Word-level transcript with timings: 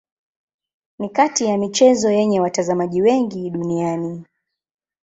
Ni 0.99 1.09
kati 1.09 1.45
ya 1.45 1.57
michezo 1.57 2.11
yenye 2.11 2.39
watazamaji 2.39 3.01
wengi 3.01 3.49
duniani. 3.49 4.25